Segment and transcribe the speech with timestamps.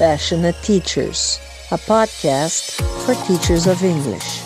[0.00, 1.38] Passionate Teachers,
[1.72, 4.40] a podcast for teachers of English.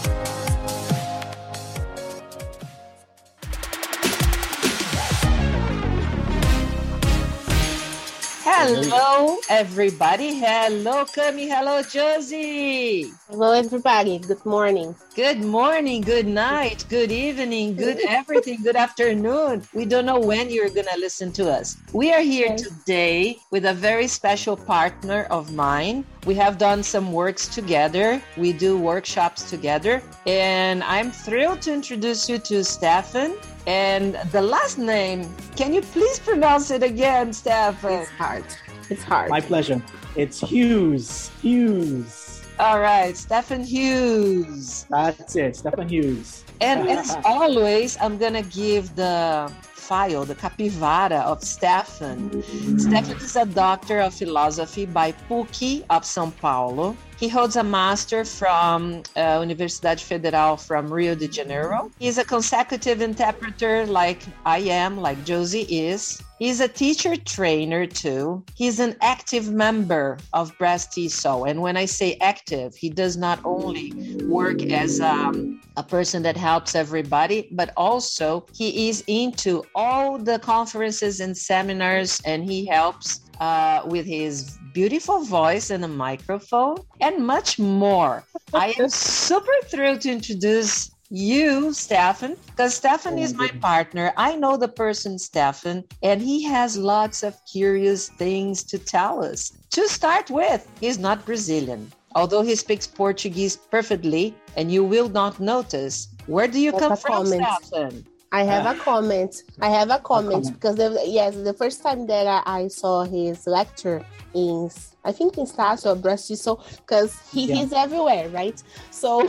[8.43, 9.04] Hello,
[9.49, 10.35] everybody.
[10.35, 11.49] Hello, Cami.
[11.49, 13.11] Hello, Josie.
[13.29, 14.19] Hello, everybody.
[14.19, 14.95] Good morning.
[15.15, 19.63] Good morning, good night, good evening, good everything, good afternoon.
[19.73, 21.77] We don't know when you're going to listen to us.
[21.93, 26.05] We are here today with a very special partner of mine.
[26.27, 28.21] We have done some works together.
[28.37, 30.03] We do workshops together.
[30.27, 33.35] And I'm thrilled to introduce you to Stefan.
[33.67, 37.93] And the last name, can you please pronounce it again, Stefan?
[37.93, 38.45] It's hard.
[38.91, 39.31] It's hard.
[39.31, 39.83] My pleasure.
[40.17, 41.31] It's Hughes.
[41.43, 42.43] Hughes.
[42.59, 44.87] All right, Stefan Hughes.
[44.89, 46.45] That's it, Stefan Hughes.
[46.61, 49.53] And as always, I'm going to give the
[49.89, 52.43] file, the capivara of Stefan.
[52.79, 56.97] Stefan is a doctor of philosophy by PUC of São Paulo.
[57.19, 61.91] He holds a master from uh, Universidade Federal from Rio de Janeiro.
[61.99, 66.21] He's a consecutive interpreter like I am, like Josie is.
[66.39, 68.43] He's a teacher trainer too.
[68.57, 71.49] He's an active member of BRAZ-TESOL.
[71.49, 73.93] And when I say active, he does not only
[74.25, 80.39] work as um, a person that helps everybody, but also he is into all the
[80.39, 87.27] conferences and seminars and he helps uh, with his beautiful voice and a microphone and
[87.27, 88.25] much more.
[88.53, 94.13] I am super thrilled to introduce you, Stefan, because Stefan is my partner.
[94.17, 99.53] I know the person, Stefan, and he has lots of curious things to tell us.
[99.73, 105.41] To start with, he's not Brazilian, although he speaks Portuguese perfectly, and you will not
[105.41, 106.09] notice.
[106.27, 107.47] Where do you That's come from, comment.
[107.63, 108.07] Stefan?
[108.39, 109.33] I have a comment.
[109.61, 110.55] I have a comment comment.
[110.55, 114.05] because the, yes, the first time that I, I saw his lecture
[114.35, 114.69] in
[115.07, 117.57] I think in Stas or BRAZ-TESOL because he, Yeah.
[117.57, 118.59] he's everywhere, right?
[118.91, 119.11] So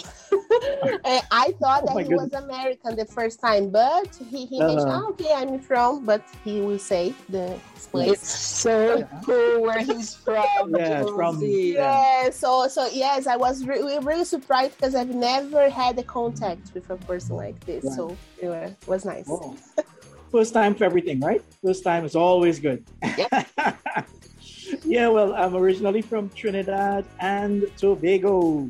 [1.03, 4.59] eh, I thought Oh that my he was American the first time, but he, he
[4.59, 5.03] mentioned, Uh-huh.
[5.05, 7.47] "Ah, okay, I'm from, but he will say the
[7.91, 8.13] place.
[8.13, 8.31] It's
[8.65, 10.73] so cool where he's from.
[10.75, 11.73] Yeah, from- Josie.
[11.75, 16.03] Yeah, so so yes, I was re- really, really surprised because I've never had a
[16.03, 17.83] contact with a person like this.
[17.83, 17.95] Right.
[17.97, 18.03] So
[18.41, 19.25] it wa- was nice.
[19.29, 19.55] Oh.
[20.31, 21.41] First time for everything, right?
[21.63, 22.83] First time is always good.
[24.83, 28.69] yeah, well, I'm originally from Trinidad and Tobago.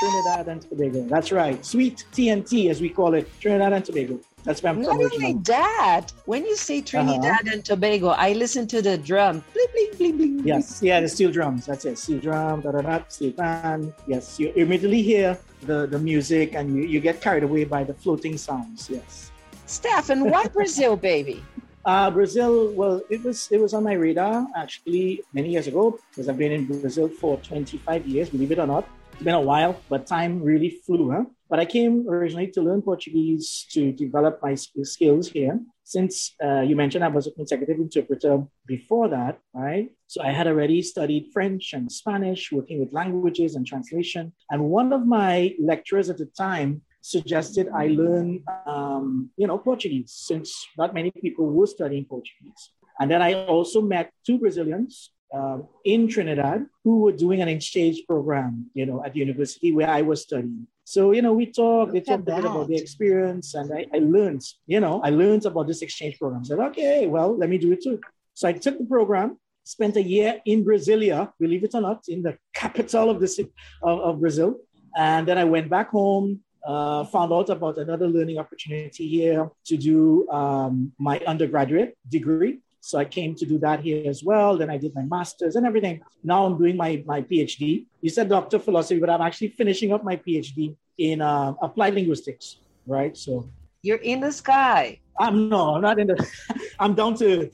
[0.00, 1.02] Trinidad and Tobago.
[1.08, 1.64] That's right.
[1.64, 3.28] Sweet TNT, as we call it.
[3.40, 4.18] Trinidad and Tobago.
[4.46, 8.80] That's where I'm Not only that, when you say Trinidad and Tobago, I listen to
[8.80, 9.42] the drum.
[9.52, 10.46] Bling, bling, bling, bling.
[10.46, 11.66] Yes, yeah, the steel drums.
[11.66, 11.98] That's it.
[11.98, 13.92] Steel drum, da da da, steel pan.
[14.06, 17.92] Yes, you immediately hear the, the music and you, you get carried away by the
[17.92, 18.88] floating sounds.
[18.88, 19.32] Yes.
[19.66, 21.42] Stefan, why Brazil, baby?
[21.84, 26.28] Uh, Brazil, well, it was it was on my radar actually many years ago because
[26.28, 28.88] I've been in Brazil for 25 years, believe it or not.
[29.12, 31.24] It's been a while, but time really flew, huh?
[31.48, 35.60] But I came originally to learn Portuguese to develop my skills here.
[35.84, 39.88] Since uh, you mentioned I was a consecutive interpreter before that, right?
[40.08, 44.32] So I had already studied French and Spanish, working with languages and translation.
[44.50, 50.12] And one of my lecturers at the time suggested I learn, um, you know, Portuguese,
[50.12, 52.70] since not many people were studying Portuguese.
[52.98, 58.02] And then I also met two Brazilians um, in Trinidad who were doing an exchange
[58.06, 60.66] program, you know, at the university where I was studying.
[60.84, 63.98] So, you know, we talked, they talked a bit about the experience, and I, I
[63.98, 66.42] learned, you know, I learned about this exchange program.
[66.42, 68.00] I said, okay, well, let me do it too.
[68.34, 72.22] So I took the program, spent a year in Brasilia, believe it or not, in
[72.22, 73.48] the capital of the
[73.82, 74.60] of, of Brazil.
[74.96, 79.76] And then I went back home, uh, found out about another learning opportunity here to
[79.76, 82.60] do um, my undergraduate degree.
[82.86, 84.56] So I came to do that here as well.
[84.56, 86.02] Then I did my master's and everything.
[86.22, 87.84] Now I'm doing my, my PhD.
[88.00, 91.94] You said doctor of philosophy, but I'm actually finishing up my PhD in uh, applied
[91.94, 93.16] linguistics, right?
[93.16, 93.50] So
[93.82, 95.00] You're in the sky.
[95.18, 96.30] I'm no, I'm not in the,
[96.78, 97.50] I'm down to,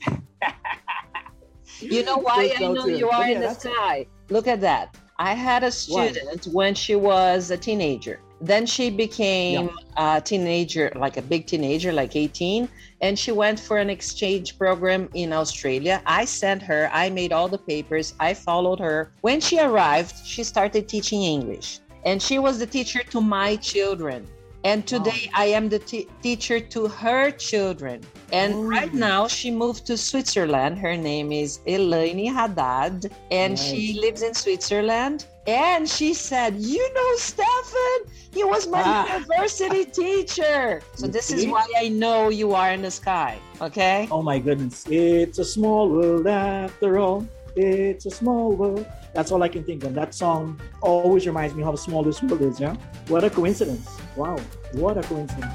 [1.79, 3.71] You know why I know you are Yeah, in the that's it.
[3.73, 4.05] sky?
[4.29, 4.95] Look at that.
[5.17, 8.19] I had a student when she was a teenager.
[8.43, 12.67] Then she became a teenager, like a big teenager, like 18,
[12.99, 16.01] and she went for an exchange program in Australia.
[16.05, 19.13] I sent her, I made all the papers, I followed her.
[19.21, 24.27] When she arrived, she started teaching English, and she was the teacher to my children.
[24.63, 28.01] And today I am the t- teacher to her children.
[28.31, 30.77] And right now she moved to Switzerland.
[30.79, 35.25] Her name is Elaine Haddad, and she lives in Switzerland.
[35.45, 37.99] And she said, You know, Stefan,
[38.31, 39.13] he was my Ah.
[39.19, 40.81] university teacher.
[40.95, 43.37] So this is why I know you are in the sky.
[43.59, 44.07] Okay.
[44.11, 47.27] oh my goodness, it's a small world after all.
[47.55, 48.87] It's a small world.
[49.13, 49.93] That's all I can think of.
[49.93, 52.59] That song always reminds me how small this world is.
[52.59, 52.75] Yeah.
[53.07, 53.87] What a coincidence!
[54.15, 54.37] Wow.
[54.71, 55.53] What a coincidence.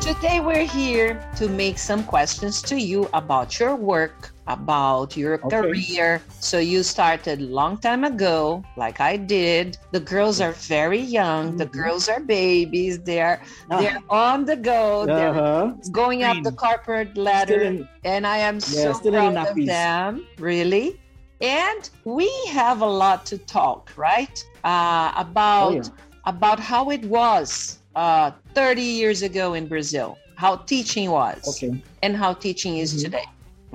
[0.00, 5.56] Today we're here to make some questions to you about your work, about your Okay.
[5.56, 6.22] career.
[6.40, 9.78] So you started long time ago, like I did.
[9.92, 11.56] The girls are very young.
[11.56, 11.72] The Mhm.
[11.72, 13.00] girls are babies.
[13.00, 13.40] They're
[13.70, 15.06] Ah, they're on the go.
[15.06, 15.72] They're uh-huh.
[15.92, 17.60] going up the corporate ladder.
[17.60, 21.00] in, and I am Yeah, so proud of them, really.
[21.40, 24.36] And we have a lot to talk, right?
[24.64, 25.82] Uh, about Oh, yeah.
[26.24, 31.72] about how it was uh, 30 years ago in Brazil, how teaching was, okay.
[32.02, 33.02] and how teaching is Mhm.
[33.04, 33.24] today.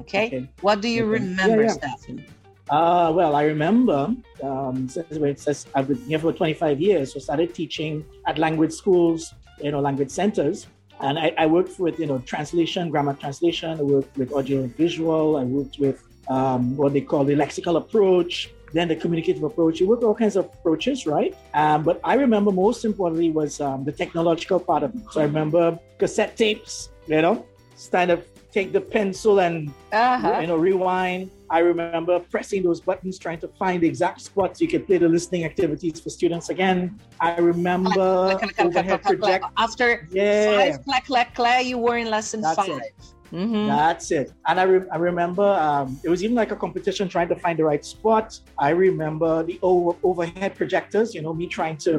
[0.01, 0.27] Okay?
[0.27, 0.49] Okay.
[0.61, 1.19] What do you Okay.
[1.19, 1.95] remember, Yeah, yeah.
[1.95, 2.25] Stefan?
[2.69, 3.99] Uh, well, I remember
[4.43, 9.33] um, since, since I've been here for 25 years, so started teaching at language schools,
[9.61, 10.67] you know, language centers.
[11.01, 13.71] And I, I worked with, you know, translation, grammar translation.
[13.79, 15.37] I worked with audio and visual.
[15.37, 15.97] I worked with
[16.29, 19.79] um, what they call the lexical approach, then the communicative approach.
[19.81, 21.35] You work with all kinds of approaches, right?
[21.53, 25.01] Um, but I remember most importantly was um, the technological part of it.
[25.11, 27.45] So I remember cassette tapes, you know,
[27.75, 28.21] stand up,
[28.51, 30.39] take the pencil and Uh-huh.
[30.41, 31.29] you know, rewind.
[31.49, 35.09] I remember pressing those buttons, trying to find the exact spots you could play the
[35.09, 36.97] listening activities for students again.
[37.19, 39.45] I remember Clack, clack, clack, overhead clack, project.
[39.57, 42.69] After Yeah, five clack, clack, clack, you were in lesson That's five.
[42.69, 42.93] it.
[43.33, 43.67] Mhm.
[43.67, 44.33] that's it.
[44.47, 47.57] And I, re- I remember um, it was even like a competition trying to find
[47.57, 48.37] the right spot.
[48.57, 51.91] I remember the over- overhead projectors, you know, me trying to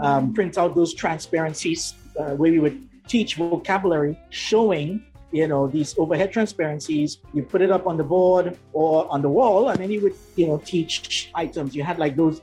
[0.00, 2.78] um, print out those transparencies uh, where we would
[3.08, 5.02] teach vocabulary showing
[5.32, 9.28] you know these overhead transparencies you put it up on the board or on the
[9.28, 11.74] wall and then you would you know teach items.
[11.74, 12.40] You had like those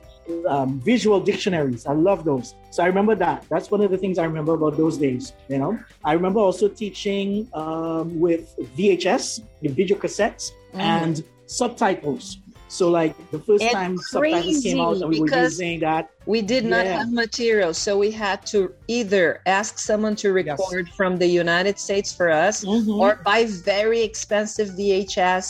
[0.48, 1.86] um, visual dictionaries.
[1.86, 2.54] I love those.
[2.70, 3.44] So i remember that.
[3.48, 5.78] That's one of the things i remember about those days you know.
[6.04, 10.80] I remember also teaching um, with vhs the video cassettes Mm.
[10.80, 12.38] and subtitles
[12.78, 16.04] so like the first And time subtitles came out and we were using that
[16.34, 16.98] We did not Yeah.
[16.98, 18.58] have material, so we had to
[18.98, 19.24] either
[19.58, 22.56] ask someone to record from the United States for us
[23.02, 23.40] or buy
[23.74, 25.46] very expensive VHS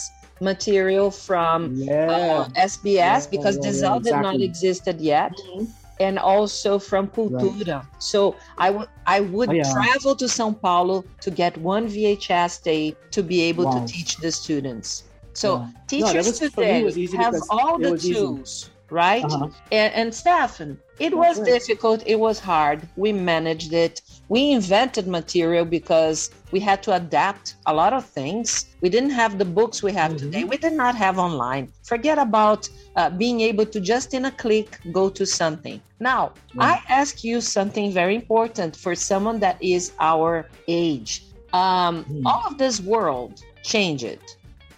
[0.51, 1.57] material from
[1.89, 4.45] yeah uh, SBS Yeah, because yeah, Disal yeah, did not exactly.
[4.51, 5.33] existed yet.
[5.39, 5.67] Mhm.
[6.07, 7.79] And also from Cultura.
[8.13, 8.19] So
[8.67, 13.21] I would I would Oh, travel to São Paulo to get one VHS tape to
[13.23, 14.89] be able to teach the students.
[15.35, 15.69] So Yeah.
[15.89, 18.15] teachers was- for me, it today have all the was easy.
[18.15, 19.25] tools, right?
[19.25, 19.49] Uh-huh.
[19.73, 21.47] And, and Stefan, it That's was right.
[21.55, 22.03] difficult.
[22.07, 22.89] It was hard.
[22.97, 24.01] We managed it.
[24.29, 28.67] We invented material because we had to adapt a lot of things.
[28.81, 30.19] We didn't have the books we have Mhm.
[30.19, 30.45] today.
[30.45, 31.65] We did not have online.
[31.83, 35.81] Forget about uh, being able to just in a click go to something.
[35.99, 36.23] Now,
[36.55, 36.67] Yeah.
[36.71, 40.33] I ask you something very important for someone that is our
[40.69, 41.25] age.
[41.53, 42.27] Um, Hmm.
[42.27, 43.33] All of this world
[43.65, 44.21] changed,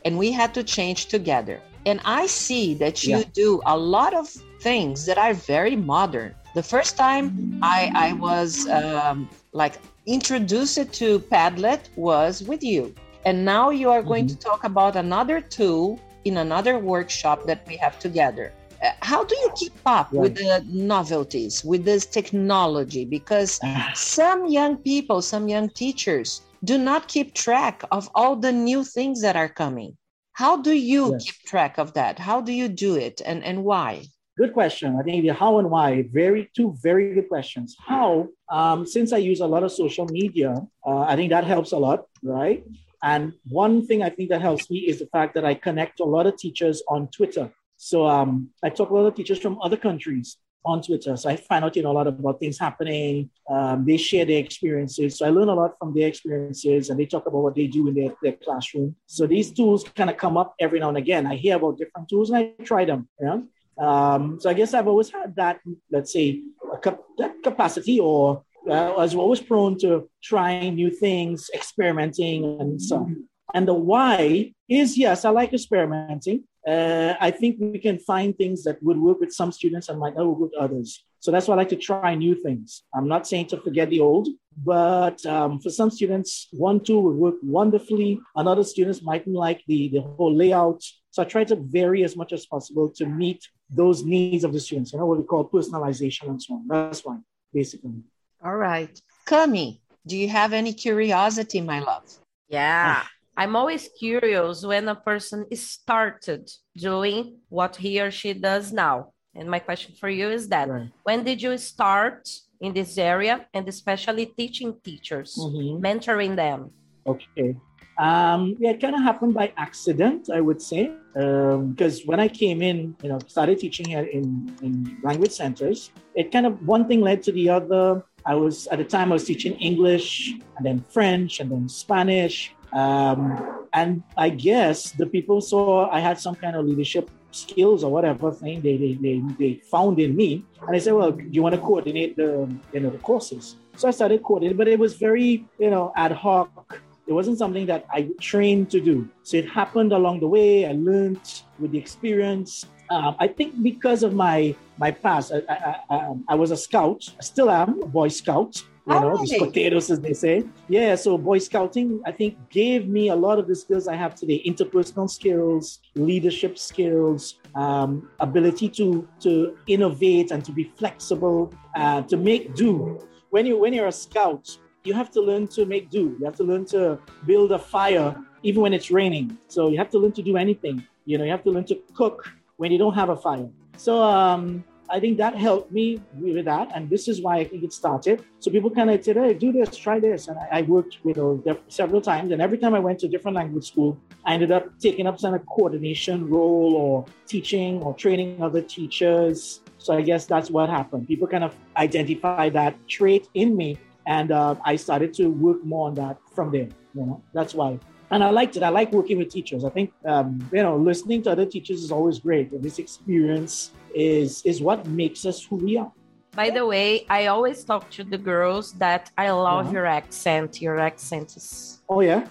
[0.06, 1.62] and we had to change together.
[1.86, 3.30] And I see that you Yeah.
[3.34, 4.28] do a lot of
[4.60, 6.34] things that are very modern.
[6.54, 9.74] The first time I, I was um, like
[10.06, 12.94] introduced to Padlet was with you.
[13.24, 14.28] And now you are going Mhm.
[14.28, 18.52] to talk about another tool in another workshop that we have together.
[18.82, 23.04] Uh, how do you keep up with the novelties, with this technology?
[23.04, 28.52] Because Ah, some young people, some young teachers do not keep track of all the
[28.52, 29.96] new things that are coming.
[30.32, 31.24] How do you Yes.
[31.24, 32.18] keep track of that?
[32.18, 33.90] How do you do it and, and why?
[34.36, 34.96] Good question.
[35.00, 37.68] I think the how and why, very two very good questions.
[37.92, 40.50] How, um, since I use a lot of social media,
[40.84, 42.62] uh, I think that helps a lot, right?
[43.02, 46.04] And one thing I think that helps me is the fact that I connect a
[46.04, 47.46] lot of teachers on Twitter.
[47.78, 51.16] So um, I talk to a lot of teachers from other countries on Twitter.
[51.16, 53.30] So I find out you know a lot about things happening.
[53.48, 55.18] Um, they share their experiences.
[55.18, 57.88] So I learn a lot from their experiences and they talk about what they do
[57.88, 58.96] in their, their classroom.
[59.06, 61.26] So these tools kind of come up every now and again.
[61.26, 63.08] I hear about different tools and I try them.
[63.20, 63.38] Yeah.
[63.78, 66.42] Um, so I guess I've always had that, let's say,
[66.82, 72.80] cap- that capacity, or uh, I was always prone to trying new things, experimenting, and
[72.80, 72.96] so.
[72.96, 73.28] on.
[73.54, 76.44] And the why is yes, I like experimenting.
[76.66, 80.16] Uh, I think we can find things that would work with some students and might
[80.16, 81.04] not work with others.
[81.20, 82.82] So that's why I like to try new things.
[82.94, 84.28] I'm not saying to forget the old,
[84.64, 88.20] but um, for some students, one tool would work wonderfully.
[88.34, 90.82] And other students mightn't like the, the whole layout.
[91.10, 94.60] So I try to vary as much as possible to meet those needs of the
[94.60, 96.66] students, you know, what we call personalization and so on.
[96.68, 97.18] That's why,
[97.52, 98.02] basically.
[98.44, 99.00] All right.
[99.26, 102.04] Cami, do you have any curiosity, my love?
[102.48, 103.02] Yeah.
[103.36, 109.12] I'm always curious when a person started doing what he or she does now.
[109.34, 110.88] And my question for you is that Right.
[111.04, 112.28] when did you start
[112.60, 115.80] in this area and especially teaching teachers, Mhm.
[115.82, 116.70] mentoring them?
[117.06, 117.54] Okay.
[117.98, 120.90] Um, yeah, it kind of happened by accident, I would say.
[121.14, 126.30] Because when I came in, you know, started teaching here in, in language centers, it
[126.32, 128.02] kind of one thing led to the other.
[128.26, 132.52] I was at the time I was teaching English and then French and then Spanish.
[132.76, 137.90] Um, and I guess the people saw I had some kind of leadership skills or
[137.90, 140.44] whatever thing they, they, they, they found in me.
[140.66, 143.56] And I said, well, do you want to coordinate the, you know, the courses?
[143.76, 146.80] So I started coordinating, but it was very, you know, ad hoc.
[147.06, 149.08] It wasn't something that I trained to do.
[149.22, 150.66] So it happened along the way.
[150.66, 151.20] I learned
[151.58, 152.66] with the experience.
[152.90, 157.08] Um, I think because of my my past, I, I, I, I was a scout.
[157.18, 158.62] I still am a Boy Scout.
[158.88, 160.44] You know, these potatoes, as they say.
[160.68, 164.14] Yeah, so Boy Scouting, I think, gave me a lot of the skills I have
[164.14, 172.02] today: interpersonal skills, leadership skills, um, ability to to innovate and to be flexible, uh,
[172.02, 173.00] to make do.
[173.30, 176.16] When you when you're a scout, you have to learn to make do.
[176.18, 179.36] You have to learn to build a fire even when it's raining.
[179.48, 180.86] So you have to learn to do anything.
[181.06, 183.48] You know, you have to learn to cook when you don't have a fire.
[183.76, 187.64] So um, I think that helped me with that, and this is why I think
[187.64, 188.24] it started.
[188.40, 191.16] So people kind of said, "Hey, do this, try this," and I, I worked with
[191.16, 192.30] you know, several times.
[192.32, 195.32] And every time I went to different language school, I ended up taking up some
[195.32, 199.60] kind of coordination role or teaching or training other teachers.
[199.78, 201.06] So I guess that's what happened.
[201.08, 205.88] People kind of identify that trait in me, and uh, I started to work more
[205.88, 206.68] on that from there.
[206.94, 207.78] You know, that's why.
[208.10, 208.62] And I liked it.
[208.62, 209.64] I like working with teachers.
[209.64, 212.52] I think um, you know, listening to other teachers is always great.
[212.52, 215.92] And this experience is is what makes us who we are.
[216.34, 219.72] By the way, I always talk to the girls that I love Yeah.
[219.72, 220.60] your accent.
[220.60, 222.26] Your accent is Oh yeah,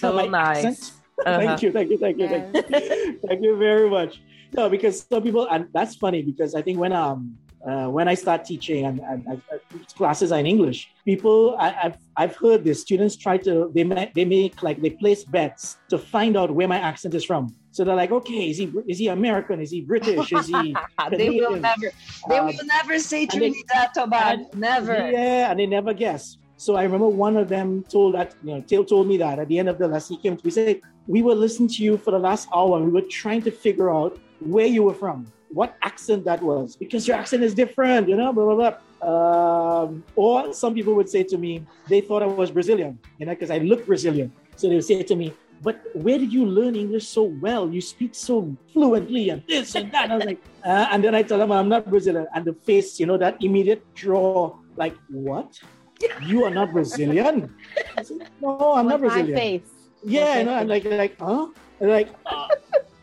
[0.00, 0.64] so nice.
[0.64, 0.90] accent?
[1.26, 1.38] Uh-huh.
[1.38, 4.20] Thank you, thank you, thank you, thank you, thank you very much.
[4.52, 8.14] No, because some people, and that's funny because I think when um uh, when I
[8.14, 9.42] start teaching and, and, and
[9.94, 14.14] classes are in English, people I, I've I've heard this students try to they make
[14.14, 17.54] they make like they place bets to find out where my accent is from.
[17.70, 19.60] So they're like, okay, is he is he American?
[19.60, 20.32] Is he British?
[20.32, 20.76] Is he
[21.10, 21.88] they will never
[22.28, 24.48] they Um, will never say Trinidad Tobago.
[24.54, 24.94] Never.
[25.10, 26.38] Yeah, and they never guess.
[26.56, 29.48] So I remember one of them told that, you know, Tail told me that at
[29.48, 31.98] the end of the lesson, he came to me said, We were listening to you
[31.98, 32.80] for the last hour.
[32.80, 37.06] We were trying to figure out where you were from, what accent that was, because
[37.08, 38.74] your accent is different, you know, blah, blah, blah.
[39.12, 43.32] Um, or some people would say to me, they thought I was Brazilian, you know,
[43.32, 44.32] because I look Brazilian.
[44.56, 45.32] So they would say to me,
[45.62, 47.70] but where did you learn English so well?
[47.70, 50.04] You speak so fluently and this and that.
[50.04, 52.26] And I was like, uh, and then I tell them I'm not Brazilian.
[52.34, 55.58] And the face, you know, that immediate draw, like, what?
[56.26, 57.54] You are not Brazilian?
[58.02, 59.38] Said, no, I'm not With my Brazilian.
[59.38, 59.70] face.
[60.04, 61.48] Yeah, you know, I'm like, like, huh?
[61.80, 62.48] And like, uh,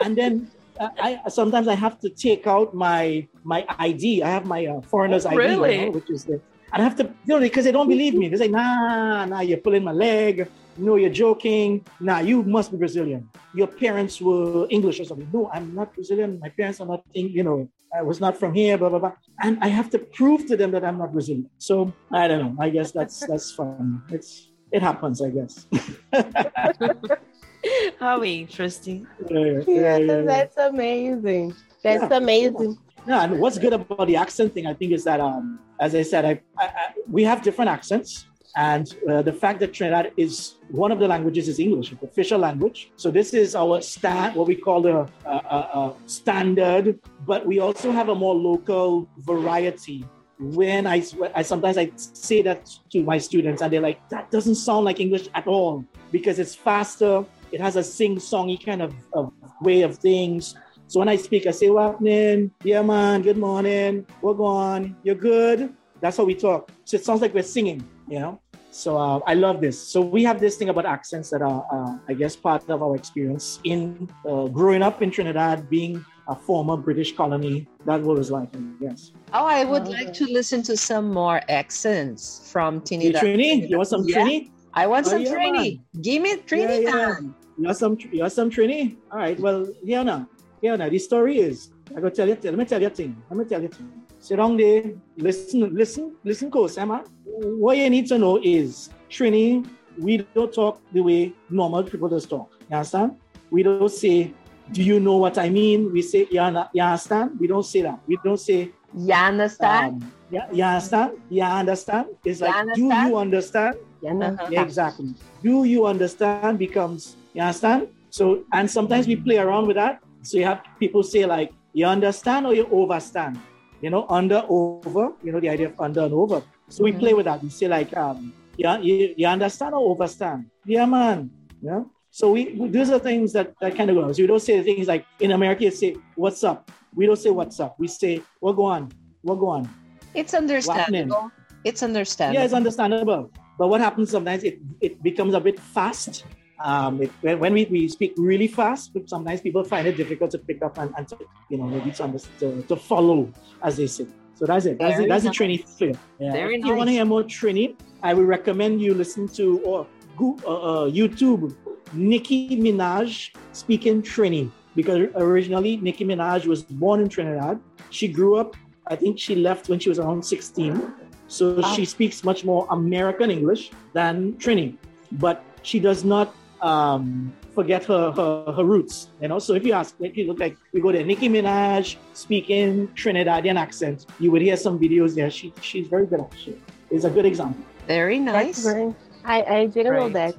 [0.02, 4.24] and then I sometimes I have to take out my my ID.
[4.24, 6.42] I have my uh, foreigner's ID, you know, which is the.
[6.74, 8.30] I have to, you know, because they don't believe me.
[8.30, 10.48] They say, nah, nah, you're pulling my leg.
[10.78, 11.86] No, you're joking.
[12.00, 13.28] Nah, you must be Brazilian.
[13.54, 15.30] Your parents were English or something.
[15.34, 16.40] No, I'm not Brazilian.
[16.40, 19.12] My parents are not, you know, I was not from here, blah, blah, blah.
[19.44, 21.50] And I have to prove to them that I'm not Brazilian.
[21.58, 22.64] So I don't know.
[22.64, 24.02] I guess that's that's fun.
[24.10, 25.68] It's it happens, I guess.
[28.00, 29.08] How interesting.
[29.30, 30.22] Yeah, yeah, Yeah, yeah, yeah.
[30.24, 31.54] that's amazing.
[31.84, 32.18] That's Yeah.
[32.18, 32.78] amazing.
[33.08, 36.04] Yeah, and what's good about the accent thing, I think, is that, um, as I
[36.04, 38.26] said, I, I, I, we have different accents.
[38.56, 42.38] And uh, the fact that Trinidad is one of the languages is English, it's official
[42.38, 42.92] language.
[42.98, 47.00] So this is our stand, what we call the uh, uh, uh, standard.
[47.26, 50.04] But we also have a more local variety.
[50.38, 51.02] When I,
[51.34, 55.00] I sometimes I say that to my students, and they're like, "That doesn't sound like
[55.00, 57.24] English at all," because it's faster.
[57.52, 60.56] It has a sing-songy kind of, of way of things.
[60.88, 62.52] So when I speak, I say, "What happening?
[62.64, 63.22] Yeah, man.
[63.22, 64.06] Good morning.
[64.22, 64.96] We're going.
[65.04, 66.72] You're good." That's how we talk.
[66.86, 68.40] So it sounds like we're singing, you know.
[68.72, 69.78] So uh, I love this.
[69.80, 72.96] So we have this thing about accents that are, uh, I guess, part of our
[72.96, 77.68] experience in uh, growing up in Trinidad, being a former British colony.
[77.86, 79.12] That was like, yes.
[79.34, 79.92] Oh, I would Oh.
[79.92, 82.82] like to listen to some more accents from You
[83.12, 83.22] Trinidad.
[83.24, 83.70] Trini?
[83.70, 84.16] You want some Yeah.
[84.26, 84.50] Trini?
[84.74, 85.80] I want Oh, some yeah, Trini.
[86.02, 86.92] Give me Trini yeah.
[86.96, 87.24] man.
[87.24, 87.98] You want some?
[88.12, 88.98] You want some Trini?
[89.12, 89.40] All right.
[89.40, 90.28] Well, here now.
[90.62, 90.90] Here now.
[90.90, 91.72] The story is.
[91.96, 92.38] I go tell you.
[92.42, 93.16] Let me tell you a thing.
[93.30, 93.92] Let me tell you a thing.
[94.20, 94.94] Sit down there.
[95.18, 95.74] Listen.
[95.76, 96.16] Listen.
[96.24, 97.04] Listen close, man.
[97.26, 99.68] What you need to know is Trini.
[99.98, 102.50] We don't talk the way normal people just talk.
[102.70, 103.18] You understand?
[103.50, 104.32] We don't say,
[104.72, 107.82] "Do you know what I mean?" We say, "You under- you understand?" We don't say
[107.82, 108.00] that.
[108.08, 110.04] We don't say, You understand?
[110.04, 112.08] um, "Yeah, you understand?" You understand?
[112.24, 113.10] It's You like, "Do understand?
[113.10, 115.14] you understand?" Yeah, exactly.
[115.44, 117.88] Do you understand becomes, you understand?
[118.10, 120.00] So, and sometimes we play around with that.
[120.24, 123.40] So you have people say like, you understand or you overstand?
[123.84, 126.44] you know, under, over, you know, the idea of under and over.
[126.70, 127.00] So we Mhm.
[127.00, 127.42] play with that.
[127.42, 130.46] We say like, um, yeah, you, you understand or overstand?
[130.66, 131.32] Yeah, man.
[131.64, 131.86] Yeah.
[132.12, 134.20] So we, we those are things that, that kind of goes.
[134.20, 136.72] We don't say things like in America, you say, what's up?
[136.94, 137.74] We don't say what's up.
[137.80, 138.92] We say, what go on?
[139.24, 139.68] What go on?
[140.14, 141.32] It's understandable.
[141.64, 142.40] It's understandable.
[142.40, 143.32] Yeah, it's understandable.
[143.58, 146.24] But what happens sometimes it, it becomes a bit fast.
[146.64, 150.38] Um, it, when, when we, we speak really fast, sometimes people find it difficult to
[150.38, 151.18] pick up and, and to,
[151.50, 153.32] you know, maybe to, to, to follow,
[153.64, 154.06] as they say.
[154.36, 154.80] So that's it.
[154.80, 155.10] That's Very it.
[155.10, 155.38] That's nice.
[155.38, 155.98] the Trini.
[156.20, 156.32] Yeah.
[156.32, 159.88] Very if you want to hear more Trini, I will recommend you listen to or
[160.20, 161.56] uh, uh, YouTube
[161.94, 167.60] Nicki Minaj speaking Trini because originally Nicki Minaj was born in Trinidad.
[167.92, 168.56] She grew up.
[168.88, 170.92] I think she left when she was around 16.
[171.28, 171.74] So Wow.
[171.74, 174.76] she speaks much more American English than Trini,
[175.14, 179.10] but she does not um, forget her, her her roots.
[179.22, 181.96] You know, so if you ask, if you look like we go there, Nicki Minaj
[182.14, 185.30] speaking Trinidadian accent, you would hear some videos there.
[185.30, 186.60] She she's very good at it.
[186.90, 187.64] It's a good example.
[187.88, 188.64] Very nice.
[188.64, 188.94] very.
[189.24, 190.14] I, I didn't know Great.
[190.14, 190.36] that.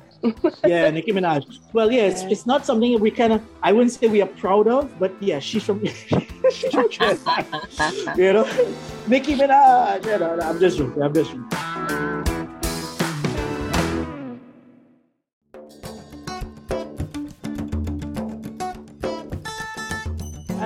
[0.64, 1.59] Yeah, Nicki Minaj.
[1.73, 4.69] Well, yeah, it's, it's not something we kind of I wouldn't say we are proud
[4.69, 5.85] of, but yeah, she's from
[6.52, 7.19] she's from Trinidad.
[8.17, 8.45] you know,
[9.09, 10.05] Nicki Minaj.
[10.07, 11.02] You know, I'm just joking.
[11.02, 12.22] I'm just joking.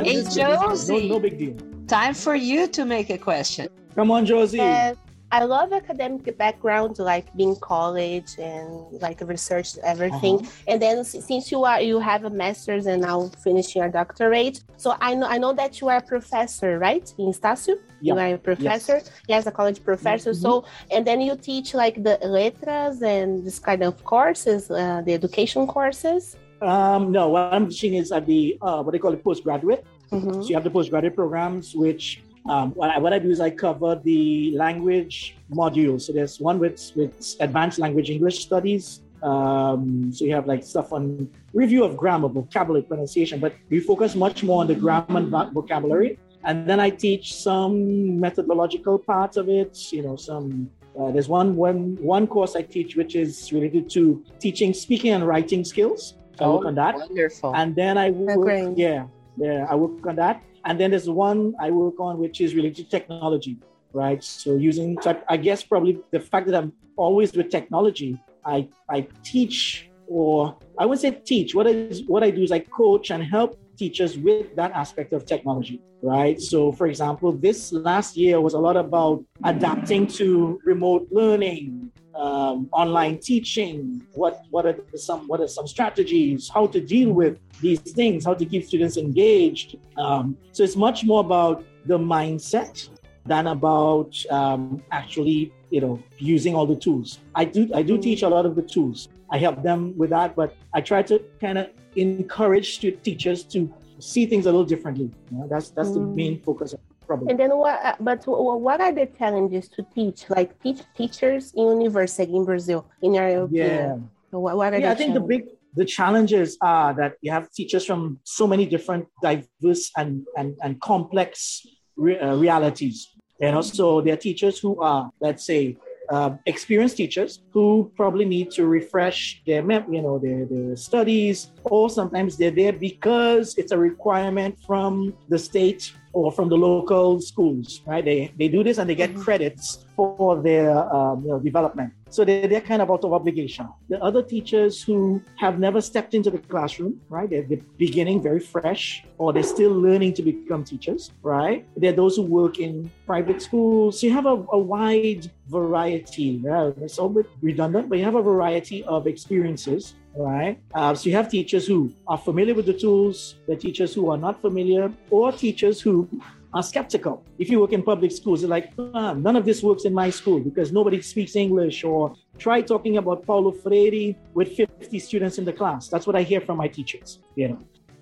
[0.04, 0.52] Hey, just kidding.
[0.52, 1.08] No, Josie.
[1.08, 1.56] no big deal.
[1.86, 3.68] Time for you to make a question.
[3.94, 4.58] Come on, Josie.
[4.58, 4.96] Yes.
[5.32, 10.36] I love academic background, like being college and like research everything.
[10.36, 10.50] Uh-huh.
[10.68, 14.96] And then since you are you have a master's and now finishing a doctorate, so
[15.00, 17.12] I know I know that you are a professor, right?
[17.18, 19.00] In Estácio, you are a professor.
[19.26, 20.32] Yes, a college professor.
[20.32, 25.12] So and then you teach like the letras and this kind of courses, uh, the
[25.12, 26.36] education courses.
[26.62, 29.84] Um, no, what I'm teaching is at the uh, what they call it postgraduate.
[30.10, 30.42] Mhm.
[30.42, 33.50] So you have the postgraduate programs, which um, what, I, what I do is I
[33.50, 36.00] cover the language module.
[36.00, 39.02] So there's one with with advanced language English studies.
[39.22, 44.14] Um, so you have like stuff on review of grammar, vocabulary, pronunciation, but we focus
[44.14, 46.18] much more on the grammar and vocabulary.
[46.44, 49.92] And then I teach some methodological parts of it.
[49.92, 54.24] You know, some uh, there's one one one course I teach which is related to
[54.38, 56.14] teaching speaking and writing skills.
[56.37, 57.55] So I work on that Wonderful.
[57.55, 58.77] and then I work, great.
[58.77, 60.42] yeah, yeah, I work on that.
[60.64, 63.57] And then there's one I work on which is related to technology,
[63.92, 64.22] right?
[64.22, 68.68] So using, so I, I guess probably the fact that I'm always with technology, I
[68.88, 71.55] I teach or I wouldn't say teach.
[71.55, 75.27] What is what I do is I coach and help teachers with that aspect of
[75.27, 76.40] technology, right?
[76.40, 82.68] So, for example, this last year was a lot about adapting to remote learning, um,
[82.72, 84.02] online teaching.
[84.14, 86.48] What what are some what are some strategies?
[86.48, 88.24] How to deal with these things?
[88.24, 89.76] How to keep students engaged?
[89.96, 92.88] Um, so it's much more about the mindset
[93.26, 97.18] than about um, actually you know using all the tools.
[97.35, 99.09] I do I do teach a lot of the tools.
[99.31, 104.26] I help them with that, but I try to kind of encourage teachers to see
[104.26, 105.11] things a little differently.
[105.31, 106.14] You know, that's that's the Mm.
[106.14, 106.74] main focus
[107.07, 107.31] probably.
[107.31, 107.79] And then what?
[107.85, 112.87] uh, But what are the challenges to teach, like teach teachers in university in Brazil?
[113.03, 113.64] In your yeah.
[113.64, 117.53] opinion, what, what are yeah, I think the big the challenges are that you have
[117.53, 121.66] teachers from so many different diverse and and, and complex
[121.97, 123.12] re- uh, realities.
[123.40, 125.77] You know, so there are teachers who are, let's say,
[126.09, 131.51] uh, experienced teachers who probably need to refresh their, mem- you know, their, their studies,
[131.64, 137.20] or sometimes they're there because it's a requirement from the state or from the local
[137.20, 138.02] schools, right?
[138.11, 139.24] They they do this and they get Mhm.
[139.26, 141.90] credits for their um, you know, development.
[142.16, 143.66] So they're, they're kind of out of obligation.
[143.92, 144.98] The other teachers who
[145.44, 147.29] have never stepped into the classroom, right?
[147.29, 151.66] They're, they're beginning very fresh or they're still learning to become teachers, right?
[151.81, 154.00] They're those who work in private schools.
[154.00, 156.40] So you have a, a wide variety.
[156.48, 156.70] Yeah?
[156.81, 160.59] It's a bit redundant, but you have a variety of experiences right?
[160.74, 164.16] Uh, so you have teachers who are familiar with the tools, the teachers who are
[164.16, 166.09] not familiar, or teachers who
[166.55, 167.22] are skeptical.
[167.38, 170.11] If you work in public schools, they're like, ah, none of this works in my
[170.11, 175.44] school because nobody speaks English, or try talking about Paulo Freire with 50 students in
[175.44, 175.88] the class.
[175.88, 177.59] That's what I hear from my teachers, you know.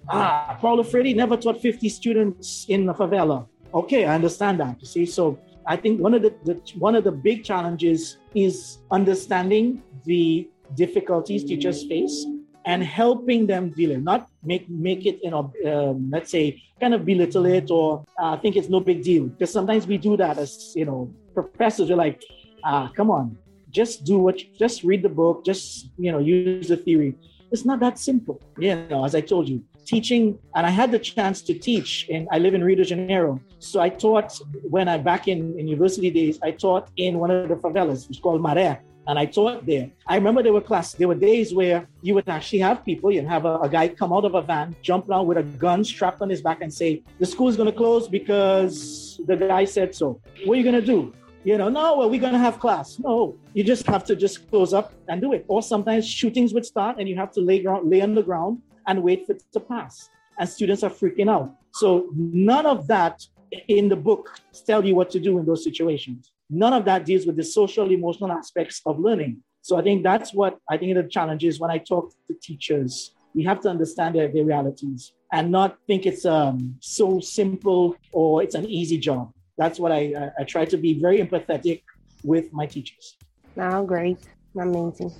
[0.08, 3.46] Ah, Paulo Freire never taught 50 students in the favela.
[3.72, 4.76] Okay, I understand that.
[4.80, 8.78] You see, so I think one of the, the one of the big challenges is
[8.90, 12.26] understanding the difficulties teachers face
[12.66, 16.94] and helping them deal it, not make make it you know um, let's say kind
[16.94, 19.24] of belittle it or uh, think it's no big deal.
[19.26, 21.90] Because sometimes we do that as you know professors.
[21.90, 22.22] Are like
[22.64, 23.36] ah come on.
[23.70, 25.44] Just do what you, just read the book.
[25.44, 27.14] Just you know use the theory.
[27.50, 28.40] It's not that simple.
[28.58, 32.08] You know as i told you teaching, and I had the chance to teach.
[32.10, 35.68] And I live in Rio de Janeiro, so I taught when I back in, in
[35.68, 36.38] university days.
[36.42, 39.90] I taught in one of the favelas, which called Maré, and I taught there.
[40.06, 43.26] I remember there were classes, there were days where you would actually have people, you'd
[43.26, 46.22] have a, a guy come out of a van, jump out with a gun strapped
[46.22, 50.20] on his back and say, the school's going to close because the guy said so.
[50.44, 51.12] What are you going to do?
[51.44, 52.98] You know, no, well, we're going to have class.
[52.98, 55.44] No, you just have to just close up and do it.
[55.46, 58.62] Or sometimes shootings would start and you have to lay, ground, lay on the ground
[58.86, 60.08] and wait for it to pass.
[60.38, 61.54] And students are freaking out.
[61.72, 63.26] So none of that
[63.68, 66.32] in the book tell you what to do in those situations.
[66.50, 69.42] None of that deals with the social, emotional aspects of learning.
[69.62, 73.14] So I think that's what I think the challenge is when I talk to teachers.
[73.34, 78.42] We have to understand their, their realities and not think it's um, so simple or
[78.42, 79.32] it's an easy job.
[79.56, 81.82] That's what I, I, I try to be very empathetic
[82.22, 83.16] with my teachers.
[83.56, 84.18] Oh, great.
[84.56, 85.12] Amazing.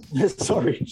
[0.38, 0.86] sorry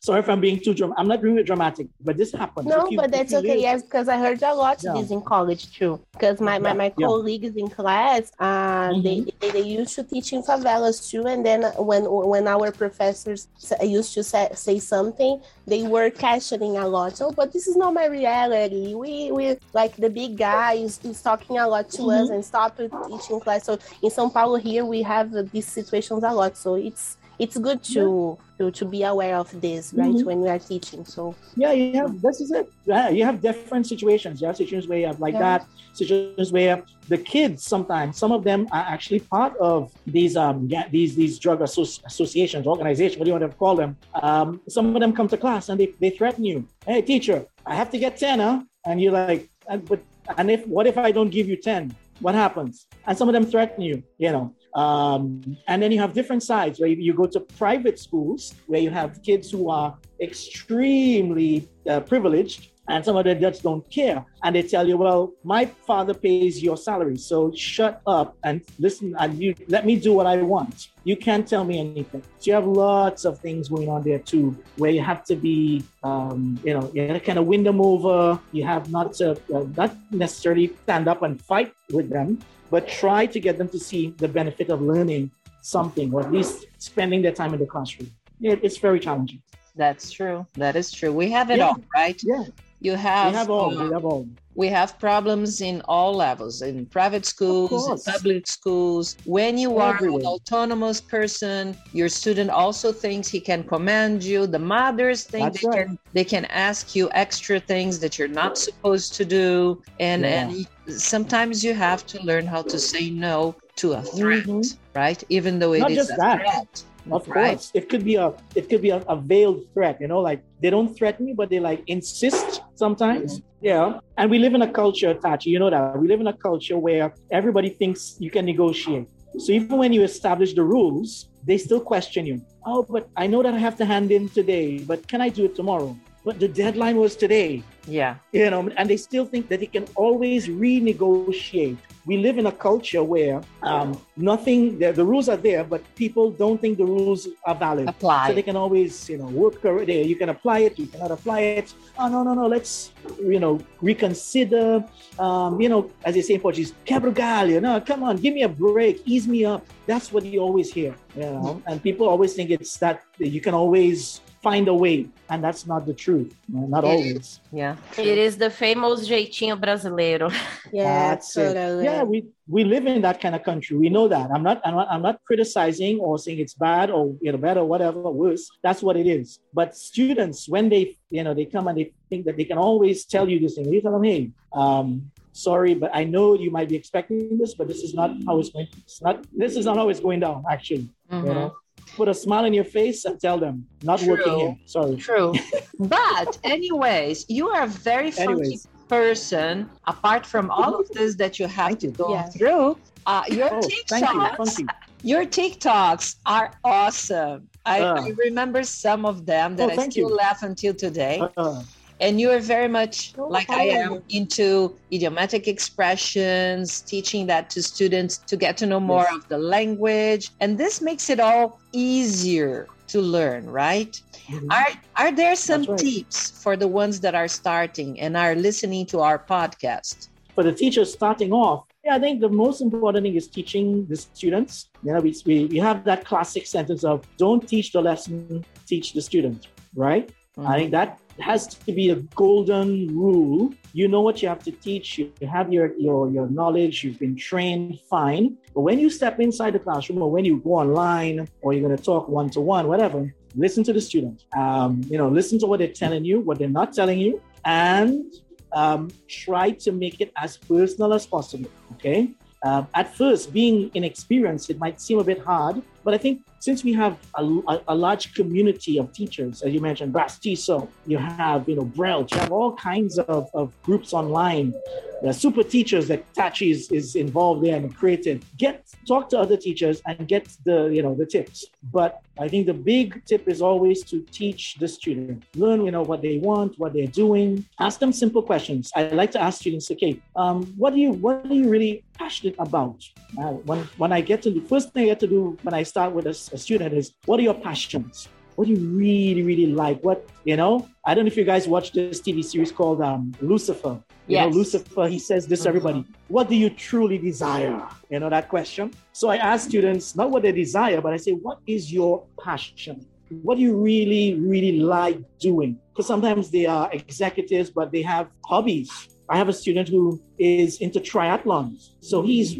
[0.00, 2.66] sorry if i'm being too dramatic i'm not really dramatic but this happened.
[2.66, 3.60] no you, but that's okay live...
[3.60, 4.92] yes because i heard a lot yeah.
[4.94, 7.06] this in college too because my, my, my yeah.
[7.06, 9.02] colleagues in class uh, mm-hmm.
[9.02, 13.48] they, they, they used to teach in favelas too and then when when our professors
[13.82, 17.94] used to say, say something they were questioning a lot so but this is not
[17.94, 22.24] my reality we we like the big guy is, is talking a lot to mm-hmm.
[22.24, 26.32] us and stop teaching class so in sao paulo here we have these situations a
[26.32, 28.66] lot so it's it's good to yeah.
[28.66, 30.26] to, to be aware of this right mm-hmm.
[30.26, 31.34] when we are teaching so.
[31.56, 32.70] Yeah you have this is it.
[32.84, 34.40] Yeah you have different situations.
[34.40, 35.46] You have situations where you have like yeah.
[35.46, 40.68] that situations where the kids sometimes some of them are actually part of these um
[40.90, 43.96] these these drug associ- associations organizations what do you want to call them.
[44.22, 46.58] Um some of them come to class and they, they threaten you.
[46.86, 48.62] Hey teacher i have to get 10 huh?
[48.86, 49.48] And you're like
[49.88, 50.00] but
[50.38, 52.86] and if what if i don't give you 10 what happens?
[53.06, 56.78] And some of them threaten you you know um, and then you have different sides
[56.80, 62.70] where you go to private schools where you have kids who are extremely uh, privileged
[62.90, 64.24] and some of them just don't care.
[64.42, 69.14] And they tell you, well, my father pays your salary, so shut up and listen
[69.18, 70.88] and you let me do what I want.
[71.04, 72.22] You can't tell me anything.
[72.38, 75.84] So you have lots of things going on there too, where you have to be,
[76.02, 78.40] um, you know, you kind of win them over.
[78.52, 82.38] You have not to, uh, not necessarily stand up and fight with them,
[82.70, 85.30] but try to get them to see the benefit of learning
[85.62, 88.10] something or at least spending their time in the classroom.
[88.40, 89.42] It, it's very challenging.
[89.76, 90.46] That's true.
[90.54, 91.12] That is true.
[91.12, 91.68] We have it yeah.
[91.68, 92.20] all, right?
[92.22, 92.44] Yeah.
[92.80, 93.78] You have, we have all.
[93.78, 94.28] Uh, we have all.
[94.54, 99.16] We have problems in all levels, in private schools, in public schools.
[99.24, 100.16] When you Everywhere.
[100.16, 104.46] are an autonomous person, your student also thinks he can command you.
[104.46, 105.86] The mothers think they right.
[105.86, 110.48] can they can ask you extra things that you're not supposed to do, and yeah.
[110.48, 110.66] and
[111.00, 114.98] sometimes you have to learn how to say no to a threat, mm-hmm.
[114.98, 115.22] right?
[115.28, 116.40] Even though it not is a that.
[116.40, 116.84] threat.
[117.12, 117.50] Of right.
[117.50, 120.00] course, it could be a it could be a, a, veiled threat.
[120.00, 123.40] You know, like they don't threaten me, but they like insist sometimes.
[123.40, 123.66] Mm-hmm.
[123.66, 125.46] Yeah, and we live in a culture, Tachi.
[125.46, 129.08] You know that we live in a culture where everybody thinks you can negotiate.
[129.38, 132.44] So even when you establish the rules, they still question you.
[132.66, 135.44] Oh, but I know that I have to hand in today, but can I do
[135.44, 135.96] it tomorrow?
[136.24, 137.62] But the deadline was today.
[137.86, 138.16] Yeah.
[138.32, 142.52] You know, and they still think that they can always renegotiate we live in a
[142.52, 147.28] culture where um, nothing, the, the, rules are there, but people don't think the rules
[147.44, 147.88] are valid.
[147.88, 148.28] Apply.
[148.28, 150.02] So they can always, you know, work there.
[150.02, 151.74] You can apply it, you cannot apply it.
[151.98, 154.84] Oh, no, no, no, let's, you know, reconsider.
[155.18, 157.60] Um, you know, as they say in Portuguese, quebra galho.
[157.60, 159.66] No, come on, give me a break, ease me up.
[159.86, 161.62] That's what you always hear, you know.
[161.66, 165.84] And people always think it's that you can always find a way and that's not
[165.84, 170.32] the truth not always yeah it is the famous jeitinho brasileiro
[170.72, 171.84] yeah that's totally.
[171.84, 174.74] yeah we we live in that kind of country we know that i'm not i'm
[174.74, 178.48] not, I'm not criticizing or saying it's bad or you know bad or whatever worse
[178.62, 182.24] that's what it is but students when they you know they come and they think
[182.24, 185.90] that they can always tell you this thing you tell them hey um sorry, but
[185.94, 188.68] I know you might be expecting this, but this is not how it's going.
[188.78, 189.24] It's not.
[189.32, 190.44] This is not how it's going down.
[190.50, 191.26] Actually, mm-hmm.
[191.26, 191.54] you know
[191.96, 194.08] put a smile on your face and tell them not True.
[194.10, 194.56] working here.
[194.66, 194.96] Sorry.
[194.96, 195.34] True.
[195.78, 198.68] but anyways, you are a very funky anyways.
[198.88, 199.68] person.
[199.86, 202.36] Apart from all of this that you have thank to go yes.
[202.36, 204.66] through, uh, your oh, TikToks, you.
[205.02, 207.48] your TikToks are awesome.
[207.66, 210.16] I, uh, I, remember some of them that oh, I still you.
[210.16, 211.22] laugh until today.
[211.36, 211.62] Uh,
[212.00, 217.62] and you are very much oh, like I am into idiomatic expressions, teaching that to
[217.62, 219.16] students to get to know more yes.
[219.16, 220.30] of the language.
[220.40, 224.00] And this makes it all easier to learn, right?
[224.28, 224.50] Mm-hmm.
[224.50, 225.78] Are, are there some right.
[225.78, 230.08] tips for the ones that are starting and are listening to our podcast?
[230.34, 233.96] For the teachers starting off, yeah, I think the most important thing is teaching the
[233.96, 234.70] students.
[234.82, 238.92] You know, we, we, we have that classic sentence of don't teach the lesson, teach
[238.92, 240.08] the student, right?
[240.36, 240.46] Mm-hmm.
[240.46, 243.52] I think that has to be a golden rule.
[243.72, 244.98] You know what you have to teach.
[244.98, 246.84] You have your, your, your knowledge.
[246.84, 248.36] You've been trained, fine.
[248.54, 251.76] But when you step inside the classroom or when you go online or you're going
[251.76, 254.24] to talk one to one, whatever, listen to the student.
[254.36, 258.04] Um, you know, listen to what they're telling you, what they're not telling you, and
[258.52, 261.50] um, try to make it as personal as possible.
[261.72, 262.10] Okay.
[262.42, 266.62] Um, at first, being inexperienced, it might seem a bit hard, but I think since
[266.62, 271.48] we have a, a, a large community of teachers, as you mentioned, BRAZ-TESOL, you have,
[271.48, 274.54] you know, Brelt, you have all kinds of, of groups online,
[275.02, 278.24] the super teachers that Tachi is, is involved in and created.
[278.38, 281.46] Get, talk to other teachers and get the, you know, the tips.
[281.72, 285.82] But I think the big tip is always to teach the student, learn, you know,
[285.82, 287.46] what they want, what they're doing.
[287.58, 288.70] Ask them simple questions.
[288.76, 292.36] I like to ask students, okay, um, what do you, what are you really passionate
[292.38, 292.78] about?
[293.18, 295.62] Uh, when, when I get to the first thing I get to do when I
[295.62, 298.08] start with a, a student is, what are your passions?
[298.36, 299.80] What do you really, really like?
[299.82, 303.12] What, you know, I don't know if you guys watch this TV series called um,
[303.20, 303.82] Lucifer.
[304.06, 304.30] You Yes.
[304.32, 305.84] know, Lucifer, he says this to everybody.
[306.08, 307.68] What do you truly desire?
[307.90, 308.72] You know, that question.
[308.92, 312.86] So I ask students not what they desire, but I say, what is your passion?
[313.22, 315.58] What do you really, really like doing?
[315.72, 318.70] Because sometimes they are executives, but they have hobbies.
[319.10, 321.70] I have a student who is into triathlons.
[321.80, 322.36] So he's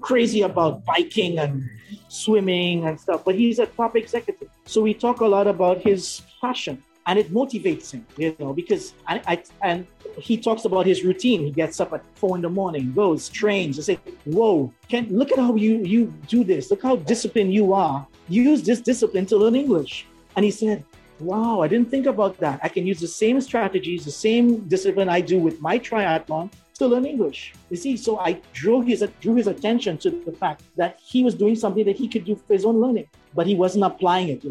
[0.00, 1.68] crazy about biking and
[2.08, 4.48] swimming and stuff, but he's a top executive.
[4.64, 8.94] So we talk a lot about his passion and it motivates him, you know, because
[9.08, 9.84] I, I and
[10.16, 11.42] he talks about his routine.
[11.44, 13.78] He gets up at four in the morning, goes, trains.
[13.80, 16.70] I say, whoa, can look at how you you do this.
[16.70, 18.06] Look how disciplined you are.
[18.28, 20.06] Use this discipline to learn English.
[20.36, 20.84] And he said,
[21.22, 22.58] Wow, I didn't think about that.
[22.64, 26.86] I can use the same strategies, the same discipline I do with my triathlon to
[26.88, 27.54] learn English.
[27.70, 31.36] You see, so I drew his drew his attention to the fact that he was
[31.36, 34.42] doing something that he could do for his own learning, but he wasn't applying it.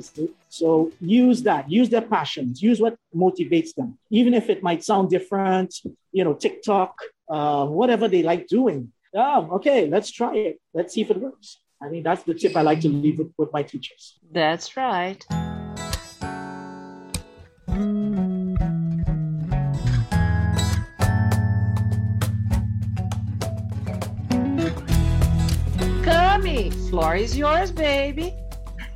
[0.48, 5.10] So use that, use their passions, use what motivates them, even if it might sound
[5.10, 5.76] different.
[6.14, 6.94] You know, TikTok,
[7.30, 8.94] uh, whatever they like doing.
[9.14, 10.62] Oh, okay, let's try it.
[10.74, 11.60] Let's see if it works.
[11.84, 14.20] I think that's the tip I like to leave with, with my teachers.
[14.32, 15.22] That's right.
[26.92, 28.34] Floor is yours, baby.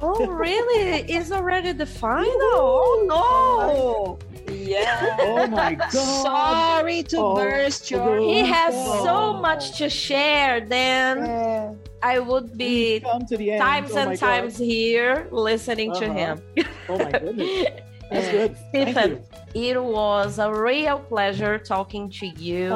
[0.01, 1.03] Oh, really?
[1.15, 2.27] It's already the final?
[2.29, 4.19] Oh, no.
[4.53, 5.15] Yeah.
[5.21, 5.89] Oh my God.
[5.91, 8.19] Sorry to Oh, burst your.
[8.19, 9.03] oh, He has Oh.
[9.05, 10.59] so much to share.
[10.59, 11.73] Then Yeah.
[12.03, 13.61] I would be come to the end.
[13.61, 14.25] times Oh my and God.
[14.27, 16.13] times here listening to Uh-huh.
[16.23, 16.41] him.
[16.89, 17.67] Oh my goodness.
[18.11, 18.51] That's good.
[18.73, 19.23] Thank Stephen,
[19.55, 22.67] it was a real pleasure talking to you.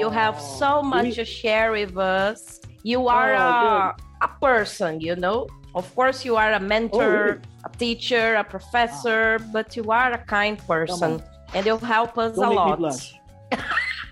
[0.00, 2.60] you have so much We- to share with us.
[2.84, 5.46] You are Oh, a, a person, you know.
[5.74, 10.18] Of course, you are a mentor, Oh, a teacher, a professor, but you are a
[10.18, 11.22] kind person
[11.54, 12.78] and you help us Don't a make me lot.
[12.78, 13.14] blush.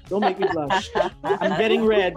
[0.08, 0.90] Don't make me blush.
[1.24, 2.14] I'm getting red.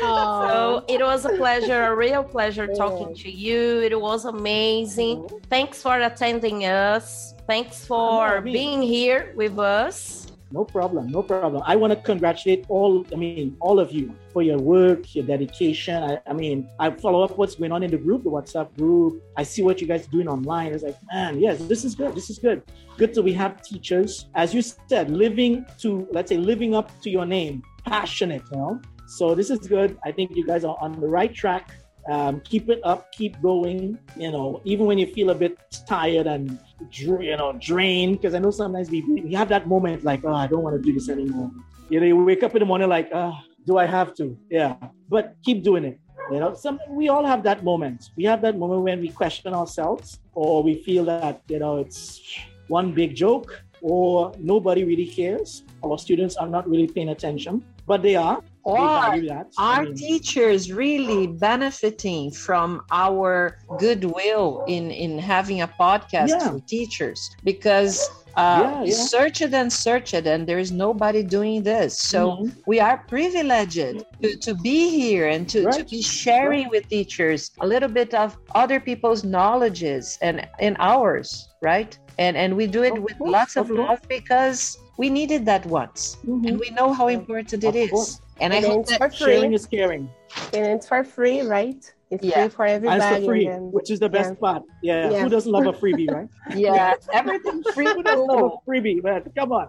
[0.00, 3.80] So it was a pleasure, a real pleasure talking to you.
[3.82, 5.28] It was amazing.
[5.50, 7.34] Thanks for attending us.
[7.46, 10.27] Thanks for being here with us.
[10.50, 11.08] No problem.
[11.08, 11.62] No problem.
[11.66, 16.02] I want to congratulate all, I mean, all of you for your work, your dedication.
[16.02, 19.22] I, I mean, I follow up what's going on in the group, the WhatsApp group.
[19.36, 20.72] I see what you guys are doing online.
[20.72, 22.14] It's like, man, yes, this is good.
[22.14, 22.62] This is good.
[22.96, 27.10] Good that we have teachers, as you said, living to, let's say, living up to
[27.10, 28.80] your name, passionate, you know?
[29.06, 29.98] So this is good.
[30.04, 31.74] I think you guys are on the right track.
[32.10, 33.98] Um, keep it up, keep going.
[34.16, 36.58] You know, even when you feel a bit tired and
[36.92, 40.46] you know drained, because I know sometimes we, we have that moment like, oh, I
[40.46, 41.50] don't want to do this anymore.
[41.88, 43.34] You know, you wake up in the morning like, oh,
[43.66, 44.36] do I have to?
[44.50, 44.76] Yeah,
[45.08, 45.98] but keep doing it.
[46.30, 48.10] You know, some we all have that moment.
[48.16, 52.20] We have that moment when we question ourselves, or we feel that you know it's
[52.68, 55.62] one big joke, or nobody really cares.
[55.84, 58.42] Our students are not really paying attention, but they are.
[58.64, 59.46] Or that.
[59.56, 66.50] I are mean, teachers really benefiting from our goodwill in in having a podcast Yeah.
[66.50, 69.04] for teachers because uh, Yeah, yeah.
[69.14, 72.52] search it and search it and there is nobody doing this so Mhm.
[72.66, 77.66] we are privileged to, to be here and to, to be sharing with teachers a
[77.66, 81.28] little bit of other people's knowledges and and ours
[81.62, 83.88] right and and we do it Of with course, lots of of course.
[83.88, 84.60] love because
[84.98, 86.46] we needed that once Mhm.
[86.48, 88.20] and we know how important it Of is course.
[88.40, 90.08] and i And hope that sharing is caring.
[90.54, 91.82] And it's for free, right?
[92.10, 92.42] It's Yeah.
[92.42, 93.00] free for And everybody.
[93.00, 94.40] it's for free, and then- which is the best yeah.
[94.40, 94.62] part.
[94.82, 95.10] Yeah.
[95.10, 95.22] Yeah.
[95.22, 96.28] Who doesn't love a freebie, right?
[96.56, 97.86] Yeah, everything free.
[97.86, 99.22] Who doesn't love a freebie, man?
[99.36, 99.68] Come on.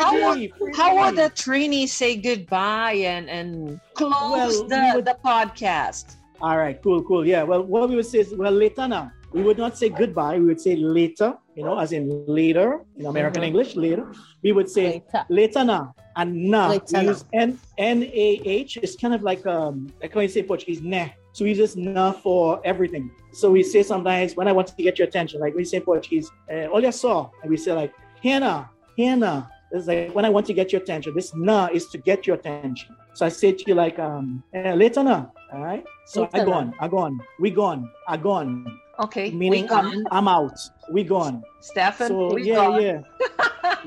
[0.00, 0.74] How Freebie, freebie.
[0.76, 6.16] How would the trainee say goodbye and and close Well, the, we would- the podcast?
[6.42, 7.26] All right, cool, cool.
[7.26, 7.42] Yeah.
[7.42, 10.38] Well, what we would say is, well, Letana, we would not say goodbye.
[10.38, 14.10] We would say later, you know, as in later in American English, later.
[14.42, 15.24] We would say Later.
[15.28, 15.78] later na
[16.16, 16.68] and na.
[16.68, 17.10] Later We na.
[17.12, 18.78] use N N A H.
[18.82, 21.12] It's kind of like um like when you say in Portuguese ne.
[21.32, 23.10] So we just na for everything.
[23.32, 25.82] So we say sometimes when I want to get your attention, like we say in
[25.84, 29.48] Portuguese, eh, olha só, and we say like Hannah, Hannah.
[29.72, 31.14] It's like when I want to get your attention.
[31.14, 32.96] This na is to get your attention.
[33.14, 35.26] So I say to you like um eh, later na.
[35.52, 35.84] All right.
[36.06, 36.44] So I Later na.
[36.52, 38.66] gone, I gone, we gone, I gone.
[38.98, 39.30] Okay.
[39.30, 40.58] Meaning I'm, I'm out.
[40.92, 41.42] We gone.
[41.60, 42.82] Stefan, So we yeah, gone.
[42.82, 43.00] yeah,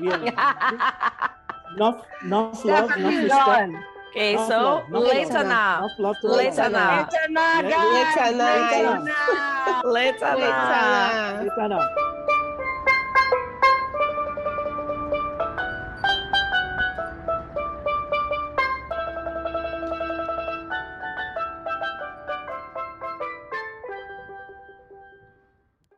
[0.00, 1.28] yeah.
[1.76, 3.46] Enough, enough love, Stefan, enough respect.
[3.46, 3.84] gone.
[4.14, 5.46] Okay, Enough so love, enough later love.
[5.46, 5.88] now.
[11.58, 12.13] Enough